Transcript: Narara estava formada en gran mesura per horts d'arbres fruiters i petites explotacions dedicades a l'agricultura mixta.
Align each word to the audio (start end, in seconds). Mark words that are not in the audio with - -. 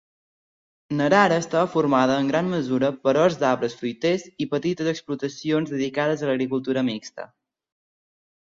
Narara 1.01 1.35
estava 1.41 1.67
formada 1.73 2.15
en 2.21 2.31
gran 2.31 2.49
mesura 2.53 2.89
per 3.03 3.13
horts 3.25 3.37
d'arbres 3.43 3.77
fruiters 3.83 4.25
i 4.47 4.49
petites 4.55 4.91
explotacions 4.95 5.77
dedicades 5.77 6.27
a 6.27 6.33
l'agricultura 6.33 6.87
mixta. 6.93 7.31